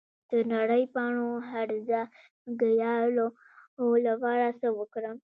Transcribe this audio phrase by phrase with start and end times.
[0.29, 2.01] د نرۍ پاڼو هرزه
[2.61, 5.17] ګیاوو لپاره څه وکړم؟